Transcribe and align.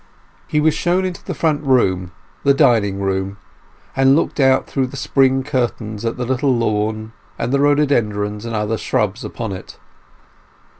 He 0.47 0.59
was 0.59 0.73
shown 0.73 1.05
into 1.05 1.23
the 1.23 1.35
front 1.35 1.61
room—the 1.63 2.55
dining 2.55 3.01
room—and 3.01 4.15
looked 4.15 4.39
out 4.39 4.65
through 4.65 4.87
the 4.87 4.97
spring 4.97 5.43
curtains 5.43 6.03
at 6.05 6.17
the 6.17 6.25
little 6.25 6.57
lawn, 6.57 7.13
and 7.37 7.51
the 7.53 7.59
rhododendrons 7.59 8.43
and 8.43 8.55
other 8.55 8.79
shrubs 8.79 9.23
upon 9.23 9.51
it. 9.51 9.77